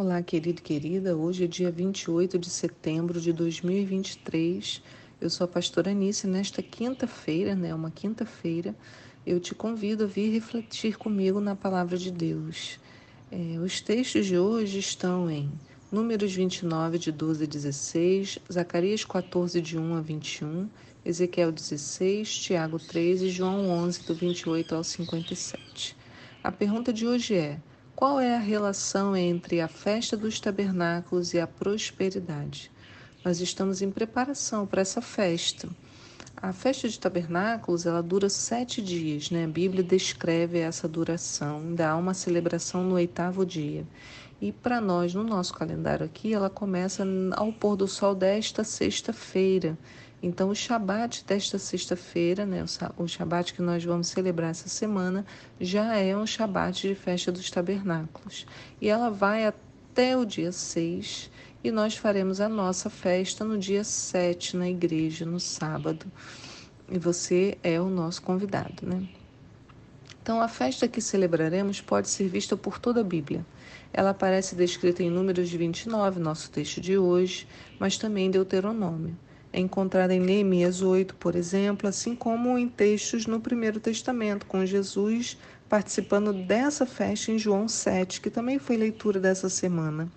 Olá, 0.00 0.22
querido 0.22 0.60
e 0.60 0.62
querida. 0.62 1.16
Hoje 1.16 1.42
é 1.42 1.46
dia 1.48 1.72
28 1.72 2.38
de 2.38 2.48
setembro 2.48 3.20
de 3.20 3.32
2023. 3.32 4.80
Eu 5.20 5.28
sou 5.28 5.44
a 5.44 5.48
pastora 5.48 5.90
Anice. 5.90 6.24
Nesta 6.28 6.62
quinta-feira, 6.62 7.56
né, 7.56 7.74
uma 7.74 7.90
quinta-feira, 7.90 8.76
eu 9.26 9.40
te 9.40 9.56
convido 9.56 10.04
a 10.04 10.06
vir 10.06 10.30
refletir 10.30 10.96
comigo 10.96 11.40
na 11.40 11.56
palavra 11.56 11.98
de 11.98 12.12
Deus. 12.12 12.78
É, 13.28 13.58
os 13.58 13.80
textos 13.80 14.26
de 14.26 14.38
hoje 14.38 14.78
estão 14.78 15.28
em 15.28 15.50
Números 15.90 16.32
29, 16.32 16.96
de 16.96 17.10
12 17.10 17.42
a 17.42 17.46
16, 17.48 18.38
Zacarias 18.52 19.04
14, 19.04 19.60
de 19.60 19.76
1 19.76 19.94
a 19.96 20.00
21, 20.00 20.68
Ezequiel 21.04 21.50
16, 21.50 22.38
Tiago 22.38 22.78
13 22.78 23.26
e 23.26 23.30
João 23.30 23.68
11, 23.68 24.04
do 24.04 24.14
28 24.14 24.76
ao 24.76 24.84
57. 24.84 25.96
A 26.44 26.52
pergunta 26.52 26.92
de 26.92 27.04
hoje 27.04 27.34
é: 27.34 27.58
qual 27.98 28.20
é 28.20 28.36
a 28.36 28.38
relação 28.38 29.16
entre 29.16 29.60
a 29.60 29.66
festa 29.66 30.16
dos 30.16 30.38
tabernáculos 30.38 31.34
e 31.34 31.40
a 31.40 31.48
prosperidade? 31.48 32.70
Nós 33.24 33.40
estamos 33.40 33.82
em 33.82 33.90
preparação 33.90 34.64
para 34.64 34.82
essa 34.82 35.02
festa. 35.02 35.68
A 36.36 36.52
festa 36.52 36.88
de 36.88 36.96
tabernáculos 36.96 37.86
ela 37.86 38.00
dura 38.00 38.28
sete 38.28 38.80
dias, 38.80 39.32
né? 39.32 39.46
A 39.46 39.48
Bíblia 39.48 39.82
descreve 39.82 40.60
essa 40.60 40.86
duração. 40.86 41.74
Dá 41.74 41.96
uma 41.96 42.14
celebração 42.14 42.84
no 42.84 42.94
oitavo 42.94 43.44
dia. 43.44 43.84
E 44.40 44.52
para 44.52 44.80
nós, 44.80 45.12
no 45.12 45.24
nosso 45.24 45.52
calendário 45.52 46.06
aqui, 46.06 46.32
ela 46.32 46.48
começa 46.48 47.04
ao 47.32 47.52
pôr 47.52 47.74
do 47.74 47.88
sol 47.88 48.14
desta 48.14 48.62
sexta-feira. 48.62 49.76
Então, 50.20 50.50
o 50.50 50.54
Shabat 50.54 51.24
desta 51.24 51.58
sexta-feira, 51.60 52.44
né, 52.44 52.64
o 52.96 53.06
Shabat 53.06 53.54
que 53.54 53.62
nós 53.62 53.84
vamos 53.84 54.08
celebrar 54.08 54.50
essa 54.50 54.68
semana, 54.68 55.24
já 55.60 55.94
é 55.96 56.16
um 56.16 56.26
Shabat 56.26 56.88
de 56.88 56.94
festa 56.96 57.30
dos 57.30 57.48
tabernáculos. 57.50 58.44
E 58.80 58.88
ela 58.88 59.10
vai 59.10 59.46
até 59.46 60.16
o 60.16 60.24
dia 60.24 60.50
6 60.50 61.30
e 61.62 61.70
nós 61.70 61.96
faremos 61.96 62.40
a 62.40 62.48
nossa 62.48 62.90
festa 62.90 63.44
no 63.44 63.56
dia 63.56 63.84
7 63.84 64.56
na 64.56 64.68
igreja, 64.68 65.24
no 65.24 65.38
sábado. 65.38 66.06
E 66.90 66.98
você 66.98 67.56
é 67.62 67.80
o 67.80 67.88
nosso 67.88 68.20
convidado, 68.22 68.84
né? 68.84 69.08
Então, 70.20 70.40
a 70.40 70.48
festa 70.48 70.88
que 70.88 71.00
celebraremos 71.00 71.80
pode 71.80 72.08
ser 72.08 72.28
vista 72.28 72.56
por 72.56 72.80
toda 72.80 73.02
a 73.02 73.04
Bíblia. 73.04 73.46
Ela 73.92 74.10
aparece 74.10 74.56
descrita 74.56 75.02
em 75.02 75.10
Números 75.10 75.48
29, 75.48 76.18
nosso 76.18 76.50
texto 76.50 76.80
de 76.80 76.98
hoje, 76.98 77.46
mas 77.78 77.96
também 77.96 78.26
em 78.26 78.30
Deuteronômio 78.30 79.16
é 79.52 79.60
encontrada 79.60 80.14
em 80.14 80.20
Neemias 80.20 80.82
8, 80.82 81.14
por 81.14 81.34
exemplo, 81.34 81.88
assim 81.88 82.14
como 82.14 82.58
em 82.58 82.68
textos 82.68 83.26
no 83.26 83.40
Primeiro 83.40 83.80
Testamento, 83.80 84.46
com 84.46 84.64
Jesus 84.64 85.38
participando 85.68 86.32
dessa 86.32 86.86
festa 86.86 87.30
em 87.30 87.38
João 87.38 87.68
7, 87.68 88.20
que 88.20 88.30
também 88.30 88.58
foi 88.58 88.76
leitura 88.76 89.20
dessa 89.20 89.48
semana. 89.48 90.10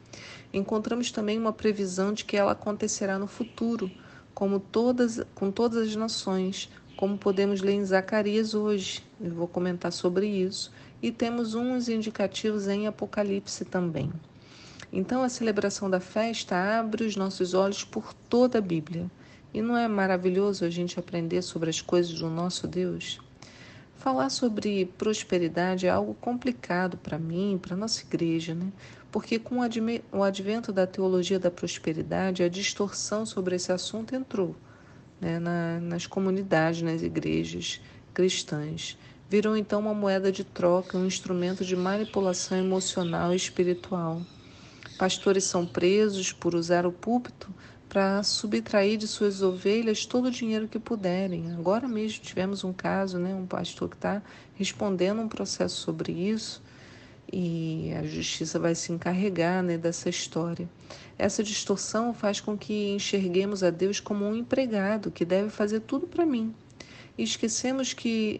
Encontramos 0.53 1.11
também 1.11 1.37
uma 1.37 1.51
previsão 1.51 2.13
de 2.13 2.23
que 2.23 2.37
ela 2.37 2.53
acontecerá 2.53 3.19
no 3.19 3.27
futuro, 3.27 3.91
como 4.33 4.59
todas, 4.59 5.21
com 5.35 5.51
todas 5.51 5.87
as 5.87 5.95
nações, 5.95 6.69
como 6.95 7.17
podemos 7.17 7.61
ler 7.61 7.73
em 7.73 7.85
Zacarias 7.85 8.53
hoje. 8.53 9.03
Eu 9.19 9.33
vou 9.33 9.47
comentar 9.47 9.91
sobre 9.91 10.27
isso. 10.27 10.71
E 11.01 11.11
temos 11.11 11.53
uns 11.53 11.89
indicativos 11.89 12.67
em 12.67 12.87
Apocalipse 12.87 13.65
também. 13.65 14.11
Então, 14.93 15.23
a 15.23 15.29
celebração 15.29 15.89
da 15.89 15.99
festa 15.99 16.79
abre 16.79 17.05
os 17.05 17.15
nossos 17.15 17.53
olhos 17.53 17.83
por 17.83 18.13
toda 18.13 18.57
a 18.57 18.61
Bíblia. 18.61 19.09
E 19.53 19.61
não 19.61 19.77
é 19.77 19.87
maravilhoso 19.87 20.65
a 20.65 20.69
gente 20.69 20.99
aprender 20.99 21.41
sobre 21.41 21.69
as 21.69 21.81
coisas 21.81 22.13
do 22.19 22.29
nosso 22.29 22.67
Deus? 22.67 23.19
Falar 23.95 24.29
sobre 24.29 24.85
prosperidade 24.97 25.85
é 25.85 25.89
algo 25.89 26.13
complicado 26.15 26.97
para 26.97 27.19
mim, 27.19 27.59
para 27.61 27.75
nossa 27.75 28.01
igreja, 28.01 28.55
né? 28.55 28.71
Porque 29.11 29.37
com 29.37 29.59
o 30.11 30.23
advento 30.23 30.71
da 30.71 30.87
teologia 30.87 31.37
da 31.37 31.51
prosperidade, 31.51 32.43
a 32.43 32.49
distorção 32.49 33.25
sobre 33.25 33.55
esse 33.55 33.71
assunto 33.71 34.15
entrou 34.15 34.55
né? 35.21 35.37
Na, 35.37 35.79
nas 35.79 36.07
comunidades, 36.07 36.81
nas 36.81 37.03
igrejas 37.03 37.79
cristãs. 38.13 38.97
Virou 39.29 39.55
então 39.55 39.79
uma 39.79 39.93
moeda 39.93 40.31
de 40.31 40.43
troca, 40.43 40.97
um 40.97 41.05
instrumento 41.05 41.63
de 41.63 41.75
manipulação 41.75 42.57
emocional 42.57 43.31
e 43.31 43.37
espiritual. 43.37 44.21
Pastores 44.97 45.45
são 45.45 45.65
presos 45.65 46.33
por 46.33 46.53
usar 46.53 46.85
o 46.85 46.91
púlpito 46.91 47.53
para 47.91 48.23
subtrair 48.23 48.97
de 48.97 49.05
suas 49.05 49.41
ovelhas 49.41 50.05
todo 50.05 50.29
o 50.29 50.31
dinheiro 50.31 50.65
que 50.65 50.79
puderem. 50.79 51.51
Agora 51.51 51.89
mesmo 51.89 52.23
tivemos 52.23 52.63
um 52.63 52.71
caso, 52.71 53.19
né, 53.19 53.35
um 53.35 53.45
pastor 53.45 53.89
que 53.89 53.97
está 53.97 54.21
respondendo 54.55 55.19
um 55.19 55.27
processo 55.27 55.75
sobre 55.75 56.13
isso 56.13 56.63
e 57.29 57.91
a 57.99 58.03
justiça 58.03 58.57
vai 58.57 58.75
se 58.75 58.93
encarregar 58.93 59.61
né, 59.61 59.77
dessa 59.77 60.07
história. 60.07 60.69
Essa 61.17 61.43
distorção 61.43 62.13
faz 62.13 62.39
com 62.39 62.57
que 62.57 62.91
enxerguemos 62.91 63.61
a 63.61 63.69
Deus 63.69 63.99
como 63.99 64.23
um 64.23 64.37
empregado 64.37 65.11
que 65.11 65.25
deve 65.25 65.49
fazer 65.49 65.81
tudo 65.81 66.07
para 66.07 66.25
mim. 66.25 66.55
E 67.17 67.23
esquecemos 67.23 67.91
que 67.91 68.39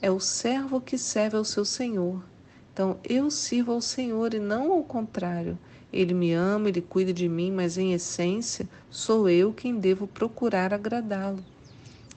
é 0.00 0.08
o 0.08 0.20
servo 0.20 0.80
que 0.80 0.96
serve 0.96 1.36
ao 1.36 1.44
seu 1.44 1.64
Senhor. 1.64 2.22
Então, 2.72 3.00
eu 3.02 3.28
sirvo 3.28 3.72
ao 3.72 3.80
Senhor 3.80 4.34
e 4.34 4.38
não 4.38 4.70
ao 4.70 4.84
contrário. 4.84 5.58
Ele 5.94 6.12
me 6.12 6.32
ama, 6.32 6.68
ele 6.68 6.80
cuida 6.80 7.12
de 7.12 7.28
mim, 7.28 7.52
mas 7.52 7.78
em 7.78 7.92
essência 7.92 8.68
sou 8.90 9.28
eu 9.28 9.52
quem 9.52 9.78
devo 9.78 10.08
procurar 10.08 10.74
agradá-lo. 10.74 11.38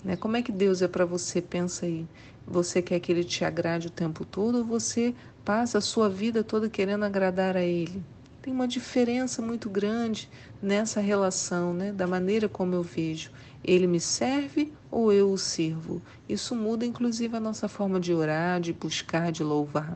Né? 0.03 0.15
Como 0.15 0.35
é 0.35 0.41
que 0.41 0.51
Deus 0.51 0.81
é 0.81 0.87
para 0.87 1.05
você? 1.05 1.39
Pensa 1.39 1.85
aí. 1.85 2.03
Você 2.47 2.81
quer 2.81 2.99
que 2.99 3.11
ele 3.11 3.23
te 3.23 3.45
agrade 3.45 3.85
o 3.85 3.91
tempo 3.91 4.25
todo 4.25 4.57
ou 4.59 4.63
você 4.63 5.13
passa 5.45 5.77
a 5.77 5.81
sua 5.81 6.09
vida 6.09 6.43
toda 6.43 6.67
querendo 6.67 7.05
agradar 7.05 7.55
a 7.55 7.61
ele? 7.61 8.01
Tem 8.41 8.51
uma 8.51 8.67
diferença 8.67 9.43
muito 9.43 9.69
grande 9.69 10.27
nessa 10.59 10.99
relação, 10.99 11.71
né? 11.71 11.91
da 11.91 12.07
maneira 12.07 12.49
como 12.49 12.73
eu 12.73 12.81
vejo. 12.81 13.29
Ele 13.63 13.85
me 13.85 13.99
serve 13.99 14.73
ou 14.89 15.13
eu 15.13 15.31
o 15.31 15.37
sirvo? 15.37 16.01
Isso 16.27 16.55
muda 16.55 16.83
inclusive 16.83 17.37
a 17.37 17.39
nossa 17.39 17.67
forma 17.67 17.99
de 17.99 18.11
orar, 18.11 18.59
de 18.59 18.73
buscar, 18.73 19.31
de 19.31 19.43
louvar. 19.43 19.95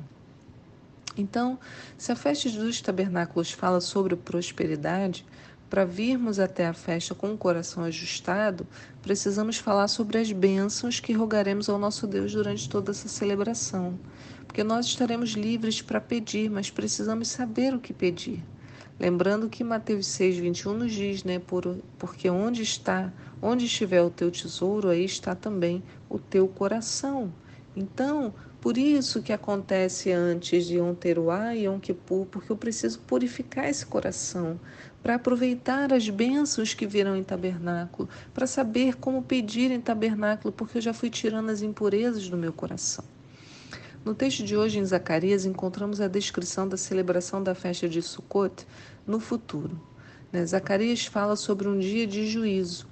Então, 1.17 1.59
se 1.97 2.11
a 2.11 2.15
festa 2.15 2.49
dos 2.49 2.81
tabernáculos 2.81 3.51
fala 3.51 3.81
sobre 3.81 4.15
prosperidade, 4.15 5.25
para 5.69 5.85
virmos 5.85 6.37
até 6.37 6.67
a 6.67 6.73
festa 6.73 7.15
com 7.15 7.33
o 7.33 7.37
coração 7.37 7.85
ajustado, 7.85 8.67
precisamos 9.01 9.57
falar 9.57 9.87
sobre 9.87 10.17
as 10.17 10.29
bênçãos 10.29 10.99
que 10.99 11.13
rogaremos 11.13 11.69
ao 11.69 11.79
nosso 11.79 12.05
Deus 12.05 12.33
durante 12.33 12.67
toda 12.67 12.91
essa 12.91 13.07
celebração. 13.07 13.97
Porque 14.45 14.65
nós 14.65 14.85
estaremos 14.85 15.29
livres 15.29 15.81
para 15.81 16.01
pedir, 16.01 16.49
mas 16.49 16.69
precisamos 16.69 17.29
saber 17.29 17.73
o 17.73 17.79
que 17.79 17.93
pedir. 17.93 18.43
Lembrando 18.99 19.47
que 19.47 19.63
Mateus 19.63 20.07
6, 20.07 20.39
21 20.39 20.73
nos 20.73 20.91
diz, 20.91 21.23
né? 21.23 21.39
Por, 21.39 21.77
porque 21.97 22.29
onde 22.29 22.61
está, 22.61 23.11
onde 23.41 23.65
estiver 23.65 24.01
o 24.01 24.09
teu 24.09 24.29
tesouro, 24.29 24.89
aí 24.89 25.05
está 25.05 25.33
também 25.33 25.81
o 26.09 26.19
teu 26.19 26.49
coração. 26.49 27.33
Então, 27.73 28.33
por 28.61 28.77
isso 28.77 29.23
que 29.23 29.33
acontece 29.33 30.11
antes 30.11 30.67
de 30.67 30.77
Yom 30.77 30.93
Teruah 30.93 31.55
e 31.55 31.65
Yom 31.65 31.79
porque 32.29 32.51
eu 32.51 32.55
preciso 32.55 32.99
purificar 32.99 33.67
esse 33.67 33.83
coração 33.83 34.59
para 35.01 35.15
aproveitar 35.15 35.91
as 35.91 36.07
bênçãos 36.07 36.75
que 36.75 36.85
virão 36.85 37.15
em 37.15 37.23
tabernáculo, 37.23 38.07
para 38.31 38.45
saber 38.45 38.97
como 38.97 39.23
pedir 39.23 39.71
em 39.71 39.81
tabernáculo, 39.81 40.53
porque 40.53 40.77
eu 40.77 40.81
já 40.81 40.93
fui 40.93 41.09
tirando 41.09 41.49
as 41.49 41.63
impurezas 41.63 42.29
do 42.29 42.37
meu 42.37 42.53
coração. 42.53 43.03
No 44.05 44.13
texto 44.13 44.43
de 44.43 44.55
hoje, 44.55 44.77
em 44.77 44.85
Zacarias, 44.85 45.43
encontramos 45.43 45.99
a 45.99 46.07
descrição 46.07 46.67
da 46.67 46.77
celebração 46.77 47.41
da 47.41 47.55
festa 47.55 47.89
de 47.89 47.99
Sukkot 47.99 48.65
no 49.07 49.19
futuro. 49.19 49.81
Né? 50.31 50.45
Zacarias 50.45 51.05
fala 51.07 51.35
sobre 51.35 51.67
um 51.67 51.79
dia 51.79 52.05
de 52.05 52.27
juízo, 52.27 52.87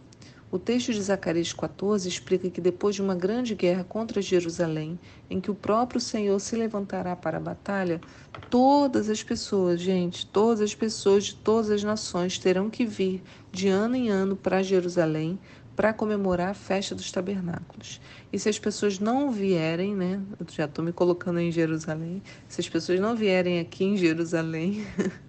o 0.51 0.57
texto 0.57 0.91
de 0.91 1.01
Zacarias 1.01 1.53
14 1.53 2.09
explica 2.09 2.49
que 2.49 2.59
depois 2.59 2.95
de 2.95 3.01
uma 3.01 3.13
grande 3.13 3.53
guerra 3.53 3.83
contra 3.83 4.21
Jerusalém, 4.21 4.99
em 5.29 5.39
que 5.39 5.51
o 5.51 5.55
próprio 5.55 6.01
Senhor 6.01 6.39
se 6.39 6.55
levantará 6.55 7.15
para 7.15 7.37
a 7.37 7.41
batalha, 7.41 8.01
todas 8.49 9.09
as 9.09 9.21
pessoas, 9.21 9.79
gente, 9.79 10.25
todas 10.25 10.61
as 10.61 10.73
pessoas 10.73 11.25
de 11.25 11.35
todas 11.35 11.69
as 11.69 11.83
nações 11.83 12.39
terão 12.39 12.69
que 12.69 12.85
vir 12.85 13.21
de 13.51 13.67
ano 13.67 13.95
em 13.95 14.09
ano 14.09 14.35
para 14.35 14.63
Jerusalém 14.63 15.37
para 15.75 15.93
comemorar 15.93 16.49
a 16.49 16.53
festa 16.53 16.93
dos 16.93 17.09
tabernáculos. 17.09 18.01
E 18.33 18.37
se 18.37 18.49
as 18.49 18.59
pessoas 18.59 18.99
não 18.99 19.31
vierem, 19.31 19.95
né? 19.95 20.19
Eu 20.37 20.45
já 20.49 20.65
estou 20.65 20.83
me 20.83 20.91
colocando 20.91 21.39
em 21.39 21.49
Jerusalém. 21.51 22.21
Se 22.49 22.59
as 22.59 22.67
pessoas 22.67 22.99
não 22.99 23.15
vierem 23.15 23.61
aqui 23.61 23.85
em 23.85 23.95
Jerusalém, 23.95 24.85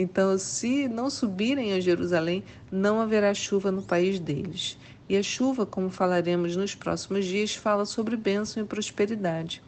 Então, 0.00 0.38
se 0.38 0.86
não 0.86 1.10
subirem 1.10 1.72
a 1.72 1.80
Jerusalém, 1.80 2.44
não 2.70 3.00
haverá 3.00 3.34
chuva 3.34 3.72
no 3.72 3.82
país 3.82 4.20
deles. 4.20 4.78
E 5.08 5.16
a 5.16 5.22
chuva, 5.24 5.66
como 5.66 5.90
falaremos 5.90 6.54
nos 6.54 6.72
próximos 6.72 7.24
dias, 7.24 7.56
fala 7.56 7.84
sobre 7.84 8.16
bênção 8.16 8.62
e 8.62 8.66
prosperidade. 8.66 9.60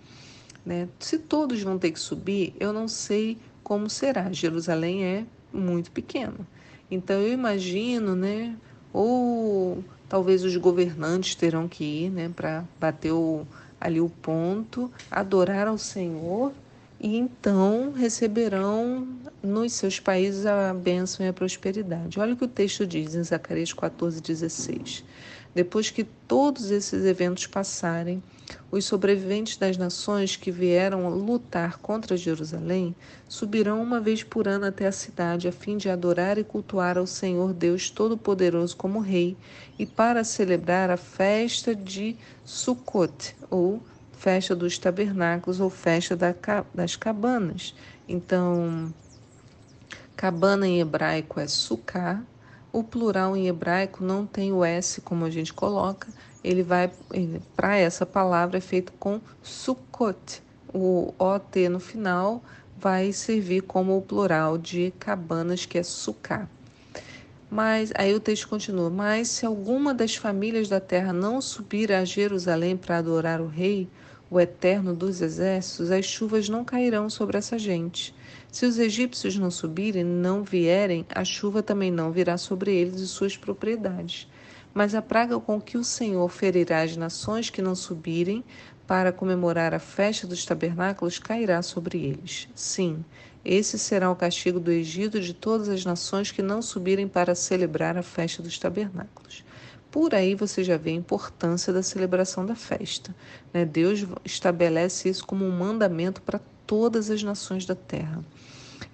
Né? 0.65 0.89
Se 1.01 1.19
todos 1.19 1.61
vão 1.63 1.81
ter 1.81 1.91
que 1.91 1.99
subir, 1.99 2.55
eu 2.61 2.73
não 2.73 2.87
sei 2.87 3.39
como 3.65 3.91
será. 3.91 4.31
Jerusalém 4.31 5.05
é 5.05 5.25
muito 5.53 5.91
pequena. 5.91 6.47
Então, 6.89 7.21
eu 7.21 7.33
imagino, 7.33 8.15
né? 8.15 8.55
Ou 8.93 9.83
talvez 10.09 10.45
os 10.45 10.57
governantes 10.57 11.35
terão 11.35 11.67
que 11.67 11.83
ir, 11.83 12.11
né? 12.11 12.31
Para 12.37 12.65
bater 12.79 13.11
o, 13.11 13.45
ali 13.81 14.01
o 14.01 14.09
ponto, 14.09 14.89
adorar 15.11 15.67
ao 15.67 15.77
Senhor 15.77 16.53
e 17.01 17.17
então 17.17 17.93
receberão 17.93 19.09
nos 19.43 19.73
seus 19.73 19.99
países 19.99 20.45
a 20.45 20.75
bênção 20.75 21.25
e 21.25 21.29
a 21.29 21.33
prosperidade. 21.33 22.21
Olha 22.21 22.35
o 22.35 22.37
que 22.37 22.45
o 22.45 22.49
texto 22.49 22.87
diz 22.87 23.15
em 23.15 23.23
Zacarias 23.23 23.73
14, 23.73 24.21
16. 24.21 25.03
Depois 25.55 25.91
que 25.91 26.05
todos 26.05 26.71
esses 26.71 27.05
eventos 27.05 27.47
passarem, 27.47 28.23
os 28.71 28.85
sobreviventes 28.85 29.57
das 29.57 29.77
nações 29.77 30.37
que 30.37 30.51
vieram 30.51 31.09
lutar 31.09 31.79
contra 31.79 32.17
Jerusalém 32.17 32.95
subirão 33.29 33.83
uma 33.83 33.99
vez 34.01 34.23
por 34.23 34.47
ano 34.47 34.67
até 34.67 34.87
a 34.87 34.93
cidade 34.93 35.49
a 35.49 35.53
fim 35.53 35.77
de 35.77 35.89
adorar 35.89 36.39
e 36.39 36.45
cultuar 36.45 36.99
ao 36.99 37.07
Senhor 37.07 37.53
Deus 37.53 37.91
Todo-Poderoso 37.91 38.77
como 38.77 39.01
Rei 39.01 39.37
e 39.79 39.87
para 39.87 40.23
celebrar 40.23 40.91
a 40.91 40.97
festa 40.97 41.75
de 41.75 42.17
Sukkot, 42.45 43.35
ou 43.51 43.83
festa 44.21 44.55
dos 44.55 44.77
tabernáculos 44.77 45.61
ou 45.61 45.71
festa 45.71 46.15
das 46.75 46.95
cabanas. 46.95 47.75
Então, 48.07 48.93
cabana 50.15 50.69
em 50.69 50.79
hebraico 50.79 51.41
é 51.41 51.49
sukkah, 51.49 52.23
o 52.71 52.85
plural 52.85 53.35
em 53.35 53.49
hebraico 53.49 54.05
não 54.05 54.27
tem 54.27 54.53
o 54.53 54.63
S 54.63 55.01
como 55.01 55.25
a 55.25 55.31
gente 55.31 55.55
coloca, 55.55 56.09
ele 56.45 56.63
vai 56.63 56.93
para 57.57 57.79
essa 57.79 58.05
palavra 58.05 58.59
é 58.59 58.61
feito 58.61 58.93
com 58.93 59.23
sukkot. 59.43 60.43
O 60.73 61.15
OT 61.19 61.71
no 61.71 61.81
final 61.81 62.43
vai 62.79 63.13
servir 63.13 63.63
como 63.63 63.97
o 63.97 64.03
plural 64.03 64.59
de 64.59 64.93
cabanas, 64.99 65.65
que 65.65 65.79
é 65.79 65.83
sukkah. 65.83 66.47
Mas 67.51 67.91
aí 67.97 68.15
o 68.15 68.21
texto 68.21 68.49
continua: 68.49 68.91
Mas 68.91 69.29
se 69.29 69.45
alguma 69.47 69.93
das 69.93 70.15
famílias 70.15 70.69
da 70.69 70.79
terra 70.79 71.13
não 71.13 71.41
subir 71.41 71.91
a 71.91 72.05
Jerusalém 72.05 72.77
para 72.77 72.99
adorar 72.99 73.41
o 73.41 73.49
rei, 73.49 73.89
o 74.31 74.39
eterno 74.39 74.95
dos 74.95 75.21
exércitos, 75.21 75.91
as 75.91 76.07
chuvas 76.07 76.49
não 76.49 76.65
cairão 76.65 77.11
sobre 77.11 77.37
essa 77.37 77.59
gente. 77.59 78.15
Se 78.51 78.65
os 78.65 78.79
egípcios 78.79 79.37
não 79.37 79.51
subirem, 79.51 80.05
não 80.05 80.45
vierem, 80.45 81.05
a 81.13 81.25
chuva 81.25 81.63
também 81.63 81.91
não 81.91 82.13
virá 82.13 82.39
sobre 82.39 82.73
eles 82.73 83.01
e 83.01 83.09
suas 83.09 83.37
propriedades. 83.37 84.29
Mas 84.73 84.95
a 84.95 85.03
praga 85.03 85.41
com 85.41 85.61
que 85.61 85.77
o 85.77 85.83
Senhor 85.83 86.29
ferirá 86.29 86.83
as 86.83 86.97
nações 86.97 87.51
que 87.51 87.61
não 87.61 87.75
subirem 87.75 88.45
para 88.87 89.13
comemorar 89.13 89.75
a 89.75 89.81
festa 89.81 90.27
dos 90.27 90.45
tabernáculos 90.45 91.19
cairá 91.19 91.61
sobre 91.61 91.99
eles. 91.99 92.49
Sim, 92.55 93.05
esse 93.45 93.79
será 93.79 94.11
o 94.11 94.17
castigo 94.17 94.61
do 94.61 94.71
Egito 94.71 95.21
de 95.21 95.35
todas 95.35 95.69
as 95.69 95.85
nações 95.85 96.31
que 96.31 96.43
não 96.43 96.61
subirem 96.63 97.09
para 97.09 97.35
celebrar 97.35 97.97
a 97.97 98.03
festa 98.03 98.43
dos 98.43 98.59
tabernáculos. 98.59 99.45
Por 99.91 100.15
aí 100.15 100.35
você 100.35 100.63
já 100.63 100.77
vê 100.77 100.91
a 100.91 100.95
importância 100.95 101.73
da 101.73 101.83
celebração 101.83 102.47
da 102.47 102.55
festa. 102.55 103.15
Né? 103.53 103.65
Deus 103.65 104.07
estabelece 104.25 105.09
isso 105.09 105.27
como 105.27 105.45
um 105.45 105.51
mandamento 105.51 106.23
para 106.23 106.41
todas 106.67 107.11
as 107.11 107.23
nações 107.23 107.67
da 107.67 107.75
terra. 107.75 108.25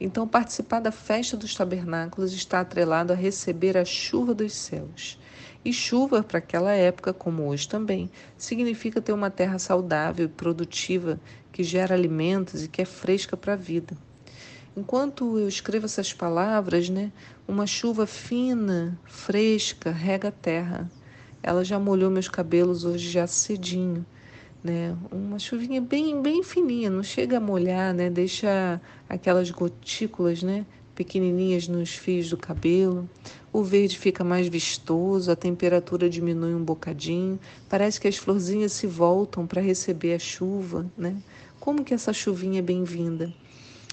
Então, 0.01 0.27
participar 0.27 0.81
da 0.81 0.91
festa 0.91 1.37
dos 1.37 1.55
tabernáculos 1.55 2.33
está 2.33 2.61
atrelado 2.61 3.13
a 3.13 3.17
receber 3.17 3.77
a 3.77 3.85
chuva 3.85 4.35
dos 4.35 4.53
céus. 4.53 5.19
E 5.65 5.73
chuva, 5.73 6.23
para 6.23 6.39
aquela 6.39 6.73
época, 6.73 7.13
como 7.13 7.47
hoje 7.49 7.69
também, 7.69 8.11
significa 8.37 9.01
ter 9.01 9.13
uma 9.13 9.31
terra 9.31 9.59
saudável 9.59 10.27
e 10.27 10.29
produtiva 10.29 11.19
que 11.51 11.65
gera 11.65 11.95
alimentos 11.95 12.65
e 12.65 12.69
que 12.69 12.83
é 12.83 12.85
fresca 12.85 13.37
para 13.37 13.55
a 13.55 13.57
vida. 13.57 13.97
Enquanto 14.77 15.39
eu 15.39 15.49
escrevo 15.49 15.87
essas 15.87 16.13
palavras, 16.13 16.91
né, 16.91 17.11
uma 17.49 17.67
chuva 17.67 18.07
fina, 18.07 18.99
fresca, 19.07 19.91
rega 19.91 20.29
a 20.29 20.31
terra. 20.31 20.91
Ela 21.43 21.65
já 21.65 21.79
molhou 21.79 22.11
meus 22.11 22.29
cabelos 22.29 22.85
hoje 22.85 23.09
já 23.11 23.27
cedinho, 23.27 24.05
né? 24.63 24.95
Uma 25.11 25.39
chuvinha 25.39 25.81
bem, 25.81 26.21
bem 26.21 26.43
fininha, 26.43 26.91
não 26.91 27.03
chega 27.03 27.39
a 27.39 27.41
molhar, 27.41 27.95
né? 27.95 28.11
Deixa 28.11 28.79
aquelas 29.09 29.51
gotículas, 29.51 30.43
né? 30.43 30.67
Pequenininhas 30.95 31.69
nos 31.69 31.95
fios 31.95 32.29
do 32.29 32.37
cabelo. 32.37 33.09
O 33.51 33.63
verde 33.63 33.99
fica 33.99 34.23
mais 34.23 34.47
vistoso, 34.47 35.31
a 35.31 35.37
temperatura 35.37 36.11
diminui 36.11 36.55
um 36.55 36.63
bocadinho. 36.63 37.41
Parece 37.67 37.99
que 37.99 38.09
as 38.09 38.17
florzinhas 38.19 38.73
se 38.73 38.87
voltam 38.87 39.47
para 39.47 39.63
receber 39.63 40.13
a 40.13 40.19
chuva, 40.19 40.85
né? 40.99 41.17
Como 41.59 41.83
que 41.83 41.95
essa 41.95 42.13
chuvinha 42.13 42.59
é 42.59 42.63
bem-vinda? 42.63 43.33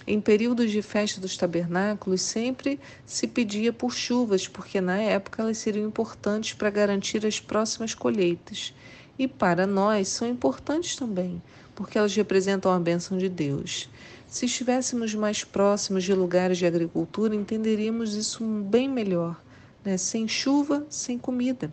Em 0.05 0.19
períodos 0.19 0.69
de 0.69 0.81
festa 0.81 1.21
dos 1.21 1.37
tabernáculos, 1.37 2.21
sempre 2.21 2.79
se 3.05 3.25
pedia 3.25 3.71
por 3.71 3.93
chuvas, 3.93 4.47
porque 4.47 4.81
na 4.81 4.97
época 4.97 5.41
elas 5.41 5.57
seriam 5.57 5.87
importantes 5.87 6.53
para 6.53 6.69
garantir 6.69 7.25
as 7.25 7.39
próximas 7.39 7.95
colheitas. 7.95 8.73
E 9.17 9.27
para 9.27 9.65
nós 9.65 10.09
são 10.09 10.27
importantes 10.27 10.95
também, 10.95 11.41
porque 11.73 11.97
elas 11.97 12.13
representam 12.15 12.71
a 12.71 12.79
bênção 12.79 13.17
de 13.17 13.29
Deus. 13.29 13.89
Se 14.27 14.47
estivéssemos 14.47 15.13
mais 15.13 15.43
próximos 15.43 16.03
de 16.03 16.13
lugares 16.13 16.57
de 16.57 16.65
agricultura, 16.65 17.35
entenderíamos 17.35 18.15
isso 18.15 18.43
bem 18.43 18.89
melhor. 18.89 19.39
Né? 19.85 19.95
Sem 19.95 20.27
chuva, 20.27 20.85
sem 20.89 21.17
comida. 21.17 21.71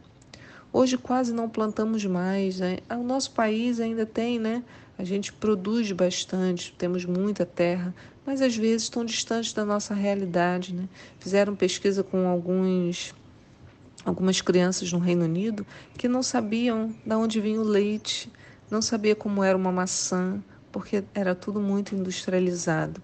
Hoje 0.72 0.96
quase 0.98 1.32
não 1.32 1.48
plantamos 1.48 2.04
mais. 2.04 2.60
Né? 2.60 2.78
O 2.90 3.02
nosso 3.02 3.32
país 3.32 3.80
ainda 3.80 4.04
tem, 4.04 4.38
né? 4.38 4.62
A 5.00 5.04
gente 5.04 5.32
produz 5.32 5.90
bastante, 5.92 6.74
temos 6.76 7.06
muita 7.06 7.46
terra, 7.46 7.94
mas 8.26 8.42
às 8.42 8.54
vezes 8.54 8.82
estão 8.82 9.02
distantes 9.02 9.54
da 9.54 9.64
nossa 9.64 9.94
realidade. 9.94 10.74
Né? 10.74 10.86
Fizeram 11.18 11.56
pesquisa 11.56 12.04
com 12.04 12.28
alguns, 12.28 13.14
algumas 14.04 14.42
crianças 14.42 14.92
no 14.92 14.98
Reino 14.98 15.24
Unido 15.24 15.66
que 15.96 16.06
não 16.06 16.22
sabiam 16.22 16.94
de 17.02 17.14
onde 17.14 17.40
vinha 17.40 17.58
o 17.58 17.64
leite, 17.64 18.30
não 18.70 18.82
sabia 18.82 19.16
como 19.16 19.42
era 19.42 19.56
uma 19.56 19.72
maçã, 19.72 20.38
porque 20.70 21.02
era 21.14 21.34
tudo 21.34 21.60
muito 21.60 21.94
industrializado. 21.94 23.00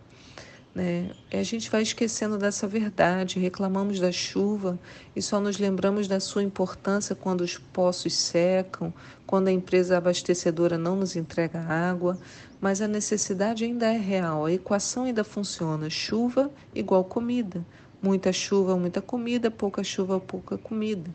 Né? 0.77 1.11
A 1.33 1.43
gente 1.43 1.71
vai 1.71 1.81
esquecendo 1.81 2.37
dessa 2.37 2.69
verdade, 2.69 3.41
reclamamos 3.41 3.99
da 3.99 4.13
chuva 4.13 4.79
e 5.17 5.23
só 5.23 5.41
nos 5.41 5.57
lembramos 5.57 6.07
da 6.07 6.21
sua 6.21 6.43
importância 6.43 7.17
quando 7.17 7.41
os 7.41 7.57
poços 7.57 8.13
secam, 8.13 8.93
quando 9.27 9.49
a 9.49 9.53
empresa 9.53 9.97
abastecedora 9.97 10.77
não 10.77 10.95
nos 10.95 11.17
entrega 11.17 11.61
água, 11.61 12.19
mas 12.61 12.83
a 12.83 12.87
necessidade 12.87 13.65
ainda 13.65 13.87
é 13.87 13.97
real, 13.97 14.45
a 14.45 14.53
equação 14.53 15.05
ainda 15.05 15.25
funciona: 15.25 15.89
chuva 15.89 16.51
igual 16.75 17.05
comida. 17.05 17.65
Muita 18.03 18.31
chuva, 18.31 18.77
muita 18.77 19.01
comida, 19.01 19.51
pouca 19.51 19.83
chuva, 19.83 20.21
pouca 20.21 20.59
comida. 20.59 21.11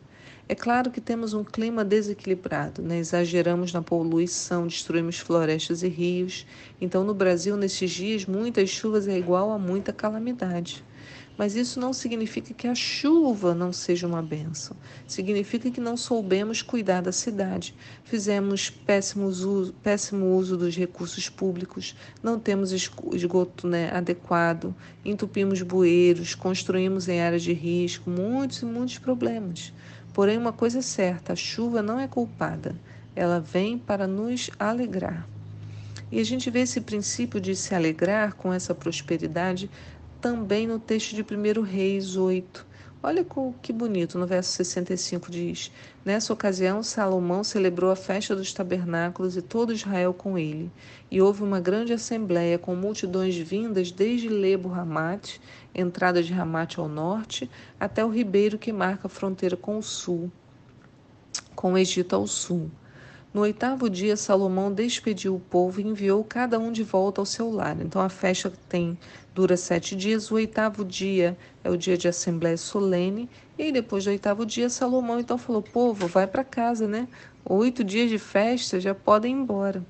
É 0.52 0.54
claro 0.54 0.90
que 0.90 1.00
temos 1.00 1.32
um 1.32 1.42
clima 1.42 1.82
desequilibrado, 1.82 2.82
né? 2.82 2.98
exageramos 2.98 3.72
na 3.72 3.80
poluição, 3.80 4.66
destruímos 4.66 5.18
florestas 5.18 5.82
e 5.82 5.88
rios. 5.88 6.46
Então, 6.78 7.02
no 7.04 7.14
Brasil, 7.14 7.56
nesses 7.56 7.90
dias, 7.90 8.26
muitas 8.26 8.68
chuvas 8.68 9.08
é 9.08 9.16
igual 9.16 9.50
a 9.50 9.58
muita 9.58 9.94
calamidade. 9.94 10.84
Mas 11.38 11.56
isso 11.56 11.80
não 11.80 11.94
significa 11.94 12.52
que 12.52 12.68
a 12.68 12.74
chuva 12.74 13.54
não 13.54 13.72
seja 13.72 14.06
uma 14.06 14.20
benção. 14.20 14.76
Significa 15.06 15.70
que 15.70 15.80
não 15.80 15.96
soubemos 15.96 16.60
cuidar 16.60 17.00
da 17.00 17.12
cidade. 17.12 17.74
Fizemos 18.04 18.68
péssimo 18.68 19.26
uso, 19.26 19.74
péssimo 19.82 20.36
uso 20.36 20.58
dos 20.58 20.76
recursos 20.76 21.30
públicos, 21.30 21.96
não 22.22 22.38
temos 22.38 22.72
esgoto 22.72 23.66
né, 23.66 23.90
adequado, 23.90 24.74
entupimos 25.02 25.62
bueiros, 25.62 26.34
construímos 26.34 27.08
em 27.08 27.22
áreas 27.22 27.42
de 27.42 27.54
risco, 27.54 28.10
muitos 28.10 28.60
e 28.60 28.66
muitos 28.66 28.98
problemas. 28.98 29.72
Porém, 30.12 30.38
uma 30.38 30.52
coisa 30.52 30.80
é 30.80 30.82
certa: 30.82 31.32
a 31.32 31.36
chuva 31.36 31.82
não 31.82 31.98
é 31.98 32.06
culpada, 32.06 32.74
ela 33.14 33.40
vem 33.40 33.78
para 33.78 34.06
nos 34.06 34.50
alegrar. 34.58 35.26
E 36.10 36.20
a 36.20 36.24
gente 36.24 36.50
vê 36.50 36.60
esse 36.60 36.80
princípio 36.80 37.40
de 37.40 37.56
se 37.56 37.74
alegrar 37.74 38.34
com 38.34 38.52
essa 38.52 38.74
prosperidade 38.74 39.70
também 40.20 40.66
no 40.66 40.78
texto 40.78 41.14
de 41.14 41.22
1 41.22 41.62
Reis 41.62 42.16
8. 42.16 42.66
Olha 43.04 43.26
que 43.60 43.72
bonito, 43.72 44.16
no 44.16 44.28
verso 44.28 44.52
65 44.52 45.28
diz: 45.28 45.72
Nessa 46.04 46.32
ocasião, 46.32 46.84
Salomão 46.84 47.42
celebrou 47.42 47.90
a 47.90 47.96
festa 47.96 48.36
dos 48.36 48.52
tabernáculos 48.52 49.36
e 49.36 49.42
todo 49.42 49.72
Israel 49.72 50.14
com 50.14 50.38
ele. 50.38 50.70
E 51.10 51.20
houve 51.20 51.42
uma 51.42 51.58
grande 51.58 51.92
assembleia 51.92 52.60
com 52.60 52.76
multidões 52.76 53.36
vindas 53.36 53.90
desde 53.90 54.28
Lebo 54.28 54.68
Ramate, 54.68 55.40
entrada 55.74 56.22
de 56.22 56.32
Ramate 56.32 56.78
ao 56.78 56.86
norte, 56.86 57.50
até 57.80 58.04
o 58.04 58.08
ribeiro 58.08 58.56
que 58.56 58.72
marca 58.72 59.08
a 59.08 59.10
fronteira 59.10 59.56
com 59.56 59.78
o 59.78 59.82
sul, 59.82 60.30
com 61.56 61.72
o 61.72 61.78
Egito 61.78 62.14
ao 62.14 62.28
sul. 62.28 62.70
No 63.32 63.40
oitavo 63.40 63.88
dia, 63.88 64.14
Salomão 64.14 64.70
despediu 64.70 65.34
o 65.34 65.40
povo 65.40 65.80
e 65.80 65.86
enviou 65.86 66.22
cada 66.22 66.58
um 66.58 66.70
de 66.70 66.82
volta 66.82 67.18
ao 67.18 67.24
seu 67.24 67.50
lar. 67.50 67.80
Então 67.80 68.02
a 68.02 68.10
festa 68.10 68.52
tem 68.68 68.98
dura 69.34 69.56
sete 69.56 69.96
dias. 69.96 70.30
O 70.30 70.34
oitavo 70.34 70.84
dia 70.84 71.34
é 71.64 71.70
o 71.70 71.76
dia 71.76 71.96
de 71.96 72.06
assembleia 72.06 72.58
solene. 72.58 73.30
E 73.58 73.72
depois 73.72 74.04
do 74.04 74.10
oitavo 74.10 74.44
dia, 74.44 74.68
Salomão 74.68 75.18
então 75.18 75.38
falou: 75.38 75.62
povo, 75.62 76.06
vai 76.06 76.26
para 76.26 76.44
casa, 76.44 76.86
né? 76.86 77.08
Oito 77.42 77.82
dias 77.82 78.10
de 78.10 78.18
festa 78.18 78.78
já 78.78 78.94
podem 78.94 79.34
ir 79.34 79.38
embora. 79.38 79.82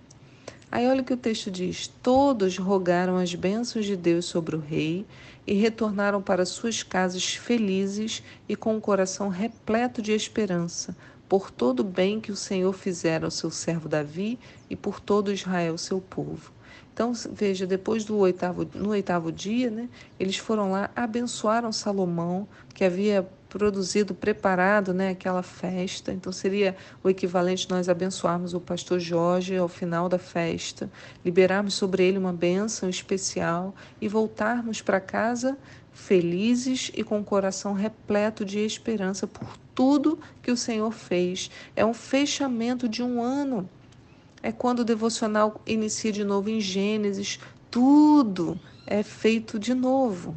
Aí 0.71 0.87
olha 0.87 1.03
o 1.03 1.05
que 1.05 1.13
o 1.13 1.17
texto 1.17 1.51
diz: 1.51 1.89
Todos 2.01 2.57
rogaram 2.59 3.17
as 3.17 3.35
bênçãos 3.35 3.85
de 3.85 3.97
Deus 3.97 4.25
sobre 4.25 4.55
o 4.55 4.61
rei 4.61 5.05
e 5.45 5.55
retornaram 5.55 6.23
para 6.23 6.47
suas 6.47 6.85
casas 6.85 7.35
felizes 7.35 8.23
e 8.49 8.55
com 8.55 8.77
o 8.77 8.81
coração 8.81 9.29
repleto 9.29 10.01
de 10.01 10.13
esperança 10.13 10.97
por 11.33 11.51
todo 11.51 11.81
o 11.81 11.85
bem 11.85 12.21
que 12.21 12.31
o 12.31 12.37
Senhor 12.37 12.75
fizera 12.75 13.25
ao 13.25 13.31
seu 13.31 13.51
servo 13.51 13.89
Davi 13.89 14.39
e 14.69 14.77
por 14.77 15.01
todo 15.01 15.33
Israel, 15.33 15.79
seu 15.79 15.99
povo. 15.99 16.53
Então, 16.93 17.15
veja, 17.33 17.67
depois 17.67 18.05
do 18.05 18.19
oitavo, 18.19 18.69
no 18.75 18.91
oitavo 18.91 19.33
dia, 19.33 19.71
né, 19.71 19.89
eles 20.21 20.37
foram 20.37 20.73
lá, 20.73 20.91
abençoaram 20.95 21.73
Salomão, 21.73 22.47
que 22.75 22.85
havia 22.85 23.27
produzido, 23.49 24.15
preparado 24.15 24.93
né, 24.93 25.09
aquela 25.09 25.43
festa. 25.43 26.13
Então, 26.13 26.31
seria 26.31 26.77
o 27.03 27.09
equivalente 27.09 27.69
nós 27.71 27.89
abençoarmos 27.89 28.53
o 28.53 28.61
pastor 28.61 29.01
Jorge 29.01 29.57
ao 29.57 29.69
final 29.69 30.11
da 30.11 30.19
festa, 30.19 30.91
liberarmos 31.25 31.73
sobre 31.73 32.05
ele 32.05 32.19
uma 32.19 32.33
bênção 32.35 32.91
especial 32.91 33.75
e 34.03 34.07
voltarmos 34.07 34.83
para 34.83 35.01
casa 35.01 35.57
felizes 35.93 36.91
e 36.95 37.05
com 37.05 37.21
o 37.21 37.25
coração 37.25 37.73
repleto 37.73 38.45
de 38.45 38.59
esperança 38.59 39.27
por 39.27 39.57
tudo 39.75 40.19
que 40.43 40.51
o 40.51 40.57
Senhor 40.57 40.93
fez. 40.93 41.51
É 41.77 41.85
um 41.85 41.95
fechamento 41.95 42.89
de 42.89 43.03
um 43.03 43.23
ano. 43.23 43.69
É 44.43 44.51
quando 44.51 44.81
o 44.81 44.85
devocional 44.85 45.61
inicia 45.67 46.11
de 46.11 46.25
novo 46.25 46.51
em 46.51 46.61
Gênesis, 46.61 47.39
tudo 47.71 48.59
é 48.87 49.03
feito 49.03 49.59
de 49.59 49.75
novo. 49.75 50.35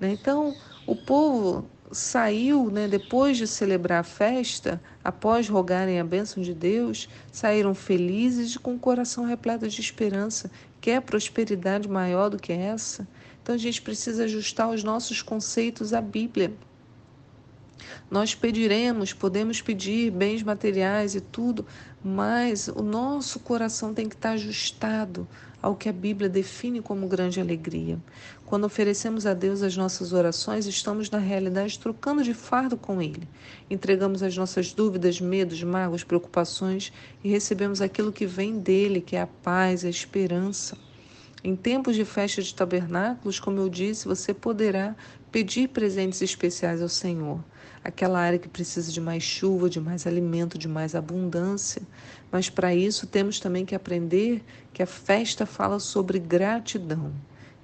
Né? 0.00 0.12
Então, 0.12 0.54
o 0.86 0.96
povo 0.96 1.64
saiu, 1.92 2.70
né, 2.70 2.88
depois 2.88 3.36
de 3.36 3.46
celebrar 3.46 4.00
a 4.00 4.04
festa, 4.04 4.80
após 5.04 5.48
rogarem 5.48 6.00
a 6.00 6.04
bênção 6.04 6.42
de 6.42 6.52
Deus, 6.52 7.08
saíram 7.30 7.74
felizes 7.74 8.54
e 8.54 8.58
com 8.58 8.74
o 8.74 8.78
coração 8.78 9.24
repleto 9.24 9.68
de 9.68 9.80
esperança. 9.80 10.50
Quer 10.80 11.00
prosperidade 11.02 11.88
maior 11.88 12.28
do 12.28 12.38
que 12.38 12.52
essa? 12.52 13.06
Então 13.46 13.54
a 13.54 13.58
gente 13.58 13.80
precisa 13.80 14.24
ajustar 14.24 14.68
os 14.70 14.82
nossos 14.82 15.22
conceitos 15.22 15.92
à 15.92 16.00
Bíblia. 16.00 16.52
Nós 18.10 18.34
pediremos, 18.34 19.12
podemos 19.12 19.62
pedir 19.62 20.10
bens 20.10 20.42
materiais 20.42 21.14
e 21.14 21.20
tudo, 21.20 21.64
mas 22.02 22.66
o 22.66 22.82
nosso 22.82 23.38
coração 23.38 23.94
tem 23.94 24.08
que 24.08 24.16
estar 24.16 24.30
ajustado 24.30 25.28
ao 25.62 25.76
que 25.76 25.88
a 25.88 25.92
Bíblia 25.92 26.28
define 26.28 26.82
como 26.82 27.06
grande 27.06 27.40
alegria. 27.40 28.00
Quando 28.44 28.64
oferecemos 28.64 29.26
a 29.26 29.32
Deus 29.32 29.62
as 29.62 29.76
nossas 29.76 30.12
orações, 30.12 30.66
estamos 30.66 31.08
na 31.08 31.18
realidade 31.18 31.78
trocando 31.78 32.24
de 32.24 32.34
fardo 32.34 32.76
com 32.76 33.00
Ele. 33.00 33.28
Entregamos 33.70 34.24
as 34.24 34.36
nossas 34.36 34.72
dúvidas, 34.72 35.20
medos, 35.20 35.62
mágoas, 35.62 36.02
preocupações 36.02 36.92
e 37.22 37.28
recebemos 37.28 37.80
aquilo 37.80 38.10
que 38.10 38.26
vem 38.26 38.58
dele, 38.58 39.00
que 39.00 39.14
é 39.14 39.20
a 39.20 39.28
paz, 39.28 39.84
a 39.84 39.88
esperança. 39.88 40.76
Em 41.46 41.54
tempos 41.54 41.94
de 41.94 42.04
festa 42.04 42.42
de 42.42 42.52
tabernáculos, 42.52 43.38
como 43.38 43.60
eu 43.60 43.68
disse, 43.68 44.08
você 44.08 44.34
poderá 44.34 44.96
pedir 45.30 45.68
presentes 45.68 46.20
especiais 46.20 46.82
ao 46.82 46.88
Senhor. 46.88 47.38
Aquela 47.84 48.18
área 48.18 48.36
que 48.36 48.48
precisa 48.48 48.90
de 48.90 49.00
mais 49.00 49.22
chuva, 49.22 49.70
de 49.70 49.80
mais 49.80 50.08
alimento, 50.08 50.58
de 50.58 50.66
mais 50.66 50.96
abundância. 50.96 51.82
Mas 52.32 52.50
para 52.50 52.74
isso 52.74 53.06
temos 53.06 53.38
também 53.38 53.64
que 53.64 53.76
aprender 53.76 54.42
que 54.72 54.82
a 54.82 54.86
festa 54.86 55.46
fala 55.46 55.78
sobre 55.78 56.18
gratidão. 56.18 57.12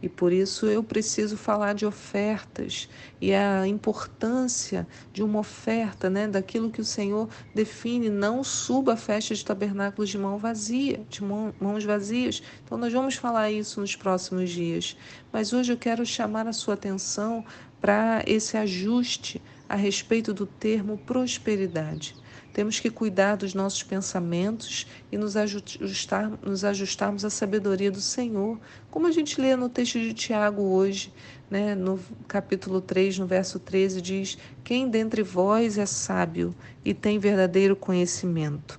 E 0.02 0.08
por 0.08 0.32
isso 0.32 0.66
eu 0.66 0.82
preciso 0.82 1.36
falar 1.36 1.74
de 1.74 1.86
ofertas 1.86 2.88
e 3.20 3.32
a 3.32 3.66
importância 3.68 4.86
de 5.12 5.22
uma 5.22 5.38
oferta, 5.38 6.10
né, 6.10 6.26
daquilo 6.26 6.70
que 6.70 6.80
o 6.80 6.84
Senhor 6.84 7.28
define, 7.54 8.10
não 8.10 8.42
suba 8.42 8.94
a 8.94 8.96
festa 8.96 9.32
de 9.32 9.44
tabernáculos 9.44 10.10
de 10.10 10.18
mão 10.18 10.38
vazia, 10.38 11.00
de 11.08 11.22
mãos 11.22 11.84
vazias. 11.84 12.42
Então 12.64 12.76
nós 12.76 12.92
vamos 12.92 13.14
falar 13.14 13.52
isso 13.52 13.80
nos 13.80 13.94
próximos 13.94 14.50
dias. 14.50 14.96
Mas 15.32 15.52
hoje 15.52 15.72
eu 15.72 15.76
quero 15.76 16.04
chamar 16.04 16.48
a 16.48 16.52
sua 16.52 16.74
atenção 16.74 17.44
para 17.80 18.24
esse 18.26 18.56
ajuste 18.56 19.40
a 19.68 19.76
respeito 19.76 20.34
do 20.34 20.46
termo 20.46 20.98
prosperidade. 20.98 22.21
Temos 22.52 22.78
que 22.78 22.90
cuidar 22.90 23.36
dos 23.36 23.54
nossos 23.54 23.82
pensamentos 23.82 24.86
e 25.10 25.16
nos, 25.16 25.36
ajustar, 25.36 26.30
nos 26.42 26.64
ajustarmos 26.64 27.24
à 27.24 27.30
sabedoria 27.30 27.90
do 27.90 28.00
Senhor, 28.00 28.60
como 28.90 29.06
a 29.06 29.10
gente 29.10 29.40
lê 29.40 29.56
no 29.56 29.70
texto 29.70 29.98
de 29.98 30.12
Tiago 30.12 30.62
hoje, 30.62 31.10
né, 31.50 31.74
no 31.74 31.98
capítulo 32.28 32.82
3, 32.82 33.18
no 33.18 33.26
verso 33.26 33.58
13, 33.58 34.02
diz: 34.02 34.38
Quem 34.62 34.86
dentre 34.88 35.22
vós 35.22 35.78
é 35.78 35.86
sábio 35.86 36.54
e 36.84 36.92
tem 36.92 37.18
verdadeiro 37.18 37.74
conhecimento, 37.74 38.78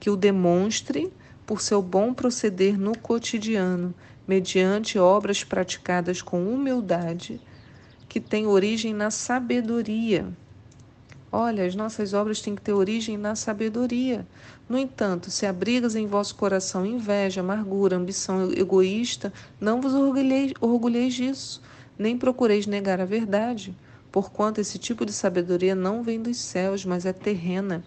que 0.00 0.08
o 0.08 0.16
demonstre 0.16 1.12
por 1.44 1.60
seu 1.60 1.82
bom 1.82 2.14
proceder 2.14 2.78
no 2.78 2.96
cotidiano, 2.96 3.94
mediante 4.26 4.98
obras 4.98 5.44
praticadas 5.44 6.22
com 6.22 6.48
humildade, 6.48 7.38
que 8.08 8.18
tem 8.18 8.46
origem 8.46 8.94
na 8.94 9.10
sabedoria 9.10 10.32
Olha, 11.36 11.66
as 11.66 11.74
nossas 11.74 12.14
obras 12.14 12.40
têm 12.40 12.54
que 12.54 12.62
ter 12.62 12.72
origem 12.72 13.18
na 13.18 13.34
sabedoria. 13.34 14.24
No 14.68 14.78
entanto, 14.78 15.32
se 15.32 15.44
abrigas 15.44 15.96
em 15.96 16.06
vosso 16.06 16.36
coração 16.36 16.86
inveja, 16.86 17.40
amargura, 17.40 17.96
ambição 17.96 18.52
egoísta, 18.52 19.32
não 19.60 19.80
vos 19.80 19.94
orgulheis, 19.94 20.52
orgulheis 20.60 21.12
disso, 21.12 21.60
nem 21.98 22.16
procureis 22.16 22.68
negar 22.68 23.00
a 23.00 23.04
verdade, 23.04 23.76
porquanto 24.12 24.60
esse 24.60 24.78
tipo 24.78 25.04
de 25.04 25.12
sabedoria 25.12 25.74
não 25.74 26.04
vem 26.04 26.22
dos 26.22 26.36
céus, 26.36 26.84
mas 26.84 27.04
é 27.04 27.12
terrena, 27.12 27.82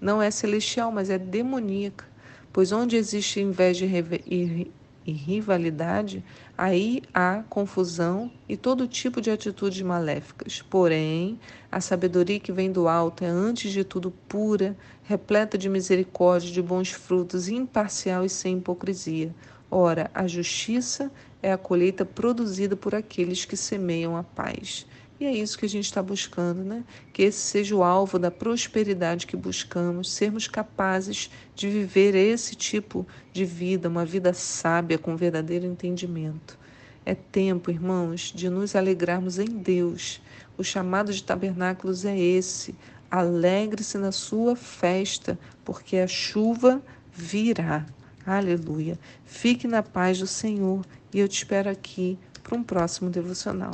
não 0.00 0.22
é 0.22 0.30
celestial, 0.30 0.90
mas 0.90 1.10
é 1.10 1.18
demoníaca. 1.18 2.06
Pois 2.50 2.72
onde 2.72 2.96
existe 2.96 3.42
inveja 3.42 3.84
e 3.84 4.70
e 5.06 5.12
rivalidade, 5.12 6.24
aí 6.58 7.02
há 7.14 7.44
confusão 7.48 8.30
e 8.48 8.56
todo 8.56 8.88
tipo 8.88 9.20
de 9.20 9.30
atitudes 9.30 9.80
maléficas. 9.82 10.60
Porém, 10.62 11.38
a 11.70 11.80
sabedoria 11.80 12.40
que 12.40 12.50
vem 12.50 12.72
do 12.72 12.88
alto 12.88 13.24
é, 13.24 13.28
antes 13.28 13.70
de 13.72 13.84
tudo, 13.84 14.10
pura, 14.28 14.76
repleta 15.04 15.56
de 15.56 15.68
misericórdia, 15.68 16.50
de 16.50 16.60
bons 16.60 16.90
frutos, 16.90 17.48
imparcial 17.48 18.24
e 18.24 18.28
sem 18.28 18.58
hipocrisia. 18.58 19.32
Ora, 19.70 20.10
a 20.12 20.26
justiça 20.26 21.10
é 21.42 21.52
a 21.52 21.58
colheita 21.58 22.04
produzida 22.04 22.76
por 22.76 22.94
aqueles 22.94 23.44
que 23.44 23.56
semeiam 23.56 24.16
a 24.16 24.22
paz. 24.22 24.86
E 25.18 25.24
é 25.24 25.32
isso 25.32 25.58
que 25.58 25.64
a 25.64 25.68
gente 25.68 25.86
está 25.86 26.02
buscando, 26.02 26.62
né? 26.62 26.84
Que 27.12 27.22
esse 27.22 27.38
seja 27.38 27.74
o 27.74 27.82
alvo 27.82 28.18
da 28.18 28.30
prosperidade 28.30 29.26
que 29.26 29.36
buscamos, 29.36 30.12
sermos 30.12 30.46
capazes 30.46 31.30
de 31.54 31.68
viver 31.70 32.14
esse 32.14 32.54
tipo 32.54 33.06
de 33.32 33.44
vida, 33.44 33.88
uma 33.88 34.04
vida 34.04 34.34
sábia 34.34 34.98
com 34.98 35.16
verdadeiro 35.16 35.64
entendimento. 35.64 36.58
É 37.04 37.14
tempo, 37.14 37.70
irmãos, 37.70 38.32
de 38.34 38.50
nos 38.50 38.76
alegrarmos 38.76 39.38
em 39.38 39.46
Deus. 39.46 40.20
O 40.58 40.64
chamado 40.64 41.12
de 41.12 41.22
tabernáculos 41.22 42.04
é 42.04 42.18
esse. 42.18 42.74
Alegre-se 43.10 43.96
na 43.96 44.12
sua 44.12 44.54
festa, 44.54 45.38
porque 45.64 45.96
a 45.96 46.06
chuva 46.06 46.82
virá. 47.10 47.86
Aleluia. 48.26 48.98
Fique 49.24 49.66
na 49.66 49.82
paz 49.82 50.18
do 50.18 50.26
Senhor 50.26 50.84
e 51.14 51.20
eu 51.20 51.28
te 51.28 51.38
espero 51.38 51.70
aqui 51.70 52.18
para 52.42 52.56
um 52.56 52.62
próximo 52.62 53.08
devocional. 53.08 53.72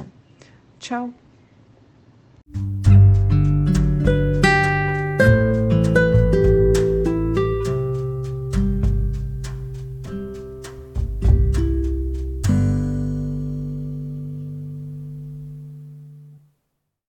Tchau. 0.78 1.12